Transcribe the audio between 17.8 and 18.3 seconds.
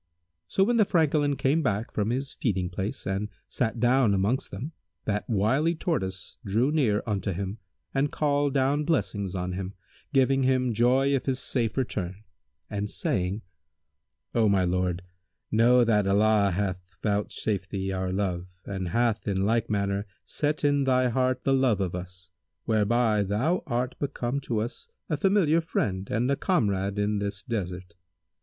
our